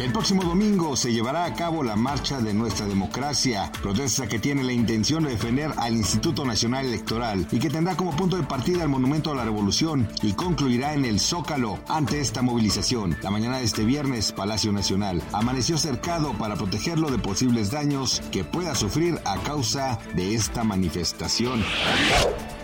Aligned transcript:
El 0.00 0.12
próximo 0.12 0.42
domingo 0.44 0.96
se 0.96 1.12
llevará 1.12 1.44
a 1.44 1.52
cabo 1.52 1.82
la 1.82 1.94
Marcha 1.94 2.40
de 2.40 2.54
Nuestra 2.54 2.86
Democracia, 2.86 3.70
protesta 3.82 4.26
que 4.26 4.38
tiene 4.38 4.64
la 4.64 4.72
intención 4.72 5.22
de 5.22 5.32
defender 5.32 5.72
al 5.76 5.94
Instituto 5.94 6.46
Nacional 6.46 6.86
Electoral 6.86 7.46
y 7.52 7.58
que 7.58 7.68
tendrá 7.68 7.94
como 7.96 8.16
punto 8.16 8.38
de 8.38 8.42
partida 8.42 8.82
el 8.82 8.88
Monumento 8.88 9.30
a 9.30 9.34
la 9.34 9.44
Revolución 9.44 10.08
y 10.22 10.32
concluirá 10.32 10.94
en 10.94 11.04
el 11.04 11.20
Zócalo 11.20 11.80
ante 11.86 12.18
esta 12.18 12.40
movilización. 12.40 13.14
La 13.20 13.30
mañana 13.30 13.58
de 13.58 13.64
este 13.64 13.84
viernes, 13.84 14.32
Palacio 14.32 14.72
Nacional 14.72 15.22
amaneció 15.32 15.76
cercado 15.76 16.32
para 16.32 16.56
protegerlo 16.56 17.10
de 17.10 17.18
posibles 17.18 17.70
daños 17.70 18.22
que 18.32 18.42
pueda 18.42 18.74
sufrir 18.74 19.20
a 19.26 19.36
causa 19.42 19.98
de 20.14 20.34
esta 20.34 20.64
manifestación. 20.64 21.62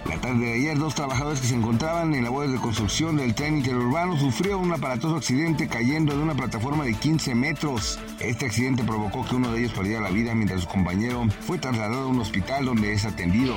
La 0.09 0.21
tarde 0.21 0.47
de 0.47 0.53
ayer, 0.55 0.79
dos 0.79 0.95
trabajadores 0.95 1.41
que 1.41 1.49
se 1.49 1.55
encontraban 1.55 2.15
en 2.15 2.23
labores 2.23 2.53
de 2.53 2.59
construcción 2.59 3.17
del 3.17 3.35
tren 3.35 3.59
interurbano 3.59 4.17
sufrieron 4.17 4.61
un 4.61 4.73
aparatoso 4.73 5.17
accidente 5.17 5.67
cayendo 5.69 6.17
de 6.17 6.23
una 6.23 6.35
plataforma 6.35 6.85
de 6.85 6.95
15 6.95 7.35
metros. 7.35 7.99
Este 8.21 8.47
accidente 8.47 8.85
provocó 8.85 9.25
que 9.25 9.35
uno 9.35 9.51
de 9.53 9.61
ellos 9.61 9.73
perdiera 9.73 10.01
la 10.01 10.11
vida 10.11 10.35
mientras 10.35 10.63
su 10.63 10.69
compañero 10.69 11.27
fue 11.41 11.59
trasladado 11.59 12.05
a 12.05 12.07
un 12.07 12.21
hospital 12.21 12.65
donde 12.65 12.93
es 12.93 13.05
atendido. 13.05 13.57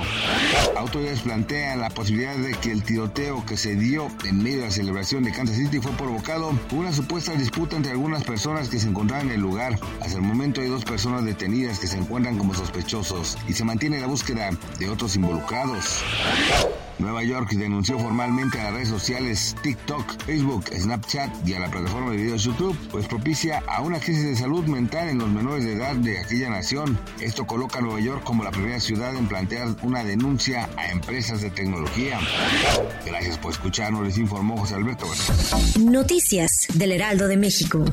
Autoridades 0.76 1.22
plantean 1.22 1.82
la 1.82 1.90
posibilidad 1.90 2.36
de 2.36 2.52
que 2.52 2.72
el 2.72 2.84
tiroteo 2.84 3.46
que 3.46 3.56
se 3.56 3.76
dio 3.76 4.08
en 4.26 4.42
medio 4.42 4.60
de 4.60 4.66
la 4.66 4.72
celebración 4.72 5.24
de 5.24 5.32
Kansas 5.32 5.56
City 5.56 5.80
fue 5.80 5.92
provocado 5.92 6.52
por 6.70 6.80
una 6.80 6.92
supuesta 6.92 7.34
disputa 7.34 7.76
entre 7.76 7.92
algunas 7.92 8.24
personas 8.24 8.70
que 8.70 8.80
se 8.80 8.90
encontraban 8.90 9.28
en 9.28 9.34
el 9.34 9.42
lugar. 9.42 9.80
Hasta 10.02 10.18
el 10.18 10.24
momento 10.24 10.62
hay 10.62 10.68
dos 10.68 10.84
personas 10.84 11.24
detenidas 11.26 11.80
que 11.80 11.88
se 11.88 11.98
encuentran 11.98 12.38
como 12.38 12.54
sospechosos 12.54 13.38
y 13.48 13.54
se 13.54 13.64
mantiene 13.64 14.00
la 14.00 14.08
búsqueda 14.08 14.50
de 14.80 14.90
otros 14.90 15.16
involucrados. 15.16 16.04
Nueva 17.00 17.24
York 17.24 17.52
denunció 17.52 17.98
formalmente 17.98 18.60
a 18.60 18.66
las 18.66 18.74
redes 18.74 18.90
sociales 18.90 19.56
TikTok, 19.64 20.22
Facebook, 20.26 20.66
Snapchat 20.68 21.48
y 21.48 21.54
a 21.54 21.60
la 21.60 21.72
plataforma 21.72 22.12
de 22.12 22.18
videos 22.18 22.44
YouTube, 22.44 22.78
pues 22.92 23.08
propicia 23.08 23.64
a 23.68 23.82
una 23.82 24.00
crisis 24.00 24.26
de 24.26 24.36
salud 24.36 24.66
mental 24.66 25.08
en 25.08 25.18
los 25.18 25.30
menores 25.30 25.64
de 25.64 25.74
edad 25.74 25.96
de 25.96 26.20
aquella 26.20 26.50
nación. 26.50 27.00
Esto 27.22 27.48
coloca 27.48 27.80
a 27.80 27.82
Nueva 27.82 28.02
York 28.02 28.24
como 28.26 28.44
la 28.44 28.52
primera 28.52 28.82
ciudad 28.82 29.16
en 29.16 29.28
plantear 29.28 29.70
una 29.82 30.04
denuncia 30.04 30.70
a 30.76 30.92
empresas 30.92 31.42
de 31.42 31.50
tecnología. 31.50 32.20
Gracias 33.06 33.38
por 33.38 33.54
escucharnos, 33.54 34.06
les 34.06 34.18
informó 34.18 34.58
José 34.58 34.76
Alberto. 34.76 35.08
Noticias 35.80 36.68
del 36.74 36.92
Heraldo 36.92 37.30
de 37.30 37.38
México. 37.38 37.86